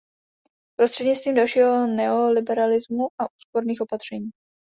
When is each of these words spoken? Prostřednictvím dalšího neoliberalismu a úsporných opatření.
Prostřednictvím 0.75 1.35
dalšího 1.35 1.87
neoliberalismu 1.87 3.07
a 3.19 3.27
úsporných 3.37 3.81
opatření. 3.81 4.29